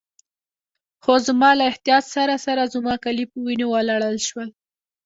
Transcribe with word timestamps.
خو 1.03 1.13
زما 1.27 1.49
له 1.59 1.63
احتیاط 1.71 2.05
سره 2.15 2.35
سره 2.45 2.63
زما 2.73 2.93
کالي 3.03 3.25
په 3.31 3.37
وینو 3.45 3.65
ولړل 3.69 4.17
شول. 4.27 4.49